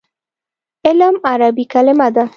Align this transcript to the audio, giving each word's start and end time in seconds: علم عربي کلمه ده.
علم 0.87 1.15
عربي 1.29 1.65
کلمه 1.73 2.07
ده. 2.15 2.23